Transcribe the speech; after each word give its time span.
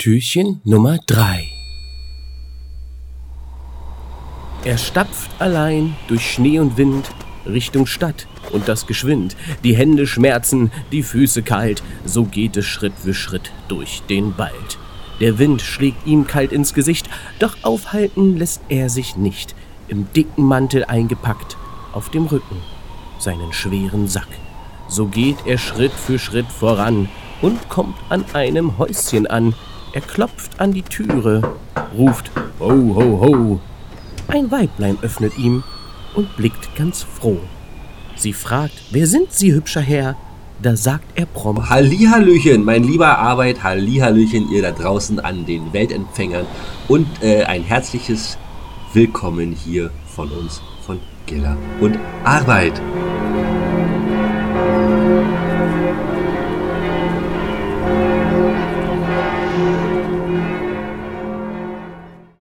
Türchen 0.00 0.60
Nummer 0.62 0.98
3 1.08 1.48
Er 4.62 4.78
stapft 4.78 5.28
allein 5.40 5.96
durch 6.06 6.34
Schnee 6.34 6.60
und 6.60 6.76
Wind 6.76 7.10
Richtung 7.44 7.84
Stadt 7.84 8.28
und 8.52 8.68
das 8.68 8.86
geschwind. 8.86 9.36
Die 9.64 9.76
Hände 9.76 10.06
schmerzen, 10.06 10.70
die 10.92 11.02
Füße 11.02 11.42
kalt, 11.42 11.82
so 12.04 12.22
geht 12.22 12.56
es 12.56 12.64
Schritt 12.64 12.92
für 12.96 13.12
Schritt 13.12 13.50
durch 13.66 14.02
den 14.08 14.38
Wald. 14.38 14.78
Der 15.18 15.40
Wind 15.40 15.62
schlägt 15.62 16.06
ihm 16.06 16.28
kalt 16.28 16.52
ins 16.52 16.74
Gesicht, 16.74 17.10
doch 17.40 17.56
aufhalten 17.62 18.36
lässt 18.36 18.62
er 18.68 18.90
sich 18.90 19.16
nicht, 19.16 19.56
im 19.88 20.06
dicken 20.12 20.44
Mantel 20.44 20.84
eingepackt, 20.84 21.56
auf 21.92 22.08
dem 22.08 22.26
Rücken 22.26 22.62
seinen 23.18 23.52
schweren 23.52 24.06
Sack. 24.06 24.28
So 24.86 25.06
geht 25.06 25.38
er 25.44 25.58
Schritt 25.58 25.90
für 25.90 26.20
Schritt 26.20 26.46
voran 26.46 27.08
und 27.42 27.68
kommt 27.68 27.96
an 28.10 28.24
einem 28.32 28.78
Häuschen 28.78 29.26
an. 29.26 29.54
Er 29.92 30.00
klopft 30.02 30.60
an 30.60 30.72
die 30.72 30.82
Türe, 30.82 31.42
ruft 31.96 32.30
Ho, 32.60 32.70
ho, 32.70 33.20
ho. 33.20 33.60
Ein 34.26 34.50
Weiblein 34.50 34.98
öffnet 35.00 35.38
ihm 35.38 35.62
und 36.14 36.36
blickt 36.36 36.74
ganz 36.76 37.02
froh. 37.02 37.38
Sie 38.16 38.32
fragt, 38.32 38.74
wer 38.90 39.06
sind 39.06 39.32
Sie, 39.32 39.52
hübscher 39.52 39.80
Herr? 39.80 40.16
Da 40.60 40.76
sagt 40.76 41.06
er 41.14 41.26
prompt, 41.26 41.70
Hallihallöchen, 41.70 42.64
mein 42.64 42.82
lieber 42.82 43.18
Arbeit, 43.18 43.62
Hallihallöchen, 43.62 44.50
ihr 44.50 44.60
da 44.62 44.72
draußen 44.72 45.20
an 45.20 45.46
den 45.46 45.72
Weltempfängern 45.72 46.46
und 46.88 47.06
äh, 47.22 47.44
ein 47.44 47.62
herzliches 47.62 48.36
Willkommen 48.92 49.52
hier 49.52 49.90
von 50.06 50.30
uns, 50.30 50.60
von 50.84 50.98
Giller 51.26 51.56
und 51.80 51.96
Arbeit. 52.24 52.82